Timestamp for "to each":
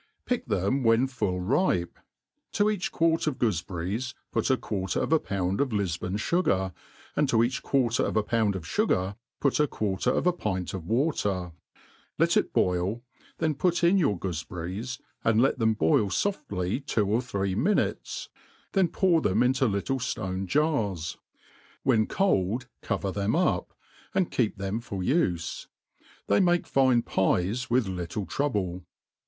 2.53-2.91, 7.29-7.61